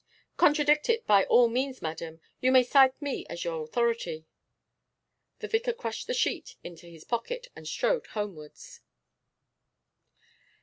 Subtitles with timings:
[0.35, 2.21] 'Contradict it by all means, madam.
[2.39, 4.25] You may cite me as your authority.'
[5.41, 8.81] The vicar crushed the sheet into his pocket and strode homewards.